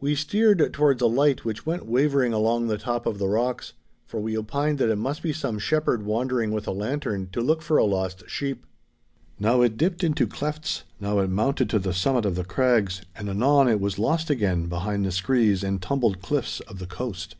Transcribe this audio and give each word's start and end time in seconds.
We 0.00 0.16
steered 0.16 0.72
towards 0.72 1.00
a 1.02 1.06
light 1.06 1.44
which 1.44 1.64
went 1.64 1.86
wavering 1.86 2.32
along 2.32 2.66
the 2.66 2.78
top 2.78 3.06
of 3.06 3.18
the 3.18 3.28
rocks, 3.28 3.74
for 4.06 4.18
we 4.18 4.36
opined 4.36 4.78
that 4.78 4.88
it 4.90 4.96
must 4.96 5.22
be 5.22 5.32
some 5.32 5.60
shepherd 5.60 6.02
wandering 6.02 6.50
with 6.50 6.66
a 6.66 6.72
lantern 6.72 7.28
to 7.30 7.40
look 7.40 7.62
for 7.62 7.76
a 7.76 7.84
lost 7.84 8.24
sheep. 8.28 8.66
Now 9.38 9.60
it 9.62 9.76
dipped 9.76 10.02
into 10.02 10.26
clefts, 10.26 10.82
now 10.98 11.20
it 11.20 11.30
mounted 11.30 11.70
to 11.70 11.78
the 11.78 11.94
summit 11.94 12.24
of 12.24 12.34
the 12.34 12.42
crags, 12.44 13.02
and 13.14 13.30
anon 13.30 13.68
it 13.68 13.78
was 13.80 14.00
lost 14.00 14.30
again 14.30 14.66
behind 14.66 15.04
the 15.06 15.12
screes 15.12 15.62
and 15.62 15.80
tumbled 15.80 16.20
cliffs 16.20 16.58
of 16.58 16.80
the 16.80 16.86
coast. 16.86 17.36